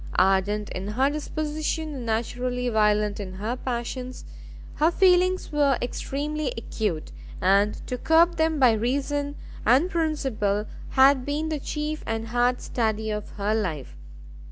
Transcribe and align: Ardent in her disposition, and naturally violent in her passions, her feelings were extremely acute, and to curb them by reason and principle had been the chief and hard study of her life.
Ardent 0.17 0.71
in 0.71 0.87
her 0.87 1.11
disposition, 1.11 1.93
and 1.93 2.05
naturally 2.07 2.69
violent 2.69 3.19
in 3.19 3.33
her 3.33 3.55
passions, 3.55 4.25
her 4.77 4.89
feelings 4.89 5.51
were 5.51 5.77
extremely 5.79 6.51
acute, 6.57 7.11
and 7.39 7.75
to 7.85 7.99
curb 7.99 8.37
them 8.37 8.57
by 8.59 8.71
reason 8.71 9.35
and 9.63 9.91
principle 9.91 10.65
had 10.89 11.23
been 11.23 11.49
the 11.49 11.59
chief 11.59 12.03
and 12.07 12.29
hard 12.29 12.61
study 12.61 13.11
of 13.11 13.29
her 13.37 13.53
life. 13.53 13.95